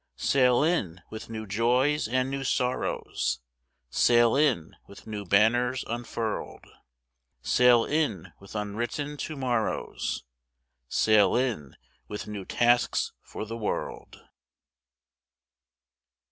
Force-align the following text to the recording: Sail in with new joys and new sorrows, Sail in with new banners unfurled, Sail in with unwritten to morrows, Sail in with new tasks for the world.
Sail 0.17 0.63
in 0.63 1.03
with 1.11 1.29
new 1.29 1.45
joys 1.45 2.07
and 2.07 2.27
new 2.31 2.43
sorrows, 2.43 3.39
Sail 3.91 4.35
in 4.35 4.75
with 4.87 5.05
new 5.05 5.25
banners 5.25 5.83
unfurled, 5.87 6.65
Sail 7.43 7.85
in 7.85 8.33
with 8.39 8.55
unwritten 8.55 9.15
to 9.17 9.35
morrows, 9.35 10.23
Sail 10.89 11.35
in 11.35 11.75
with 12.07 12.25
new 12.27 12.45
tasks 12.45 13.13
for 13.21 13.45
the 13.45 13.55
world. 13.57 14.19